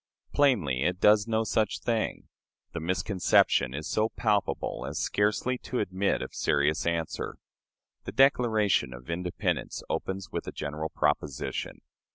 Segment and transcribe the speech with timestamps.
[0.33, 2.27] Plainly, it does no such thing.
[2.73, 7.37] The misconception is so palpable as scarcely to admit of serious answer.
[8.05, 11.81] The Declaration of Independence opens with a general proposition.